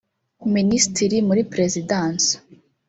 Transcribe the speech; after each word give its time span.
Minisitiri 0.55 1.17
muri 1.27 1.41
Perezidansi 1.51 2.33